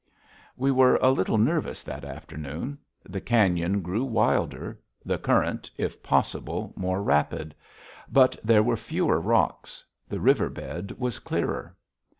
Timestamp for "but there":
8.11-8.63